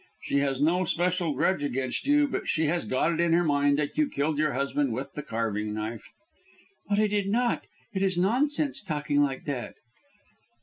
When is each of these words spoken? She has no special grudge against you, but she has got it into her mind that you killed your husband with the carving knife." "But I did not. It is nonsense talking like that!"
She 0.23 0.39
has 0.39 0.59
no 0.59 0.83
special 0.83 1.35
grudge 1.35 1.61
against 1.61 2.07
you, 2.07 2.27
but 2.27 2.49
she 2.49 2.65
has 2.65 2.85
got 2.85 3.11
it 3.13 3.19
into 3.19 3.37
her 3.37 3.43
mind 3.43 3.77
that 3.77 3.99
you 3.99 4.09
killed 4.09 4.39
your 4.39 4.53
husband 4.53 4.93
with 4.93 5.13
the 5.13 5.21
carving 5.21 5.75
knife." 5.75 6.11
"But 6.89 6.97
I 6.99 7.05
did 7.05 7.27
not. 7.29 7.65
It 7.93 8.01
is 8.01 8.17
nonsense 8.17 8.81
talking 8.81 9.21
like 9.21 9.45
that!" 9.45 9.75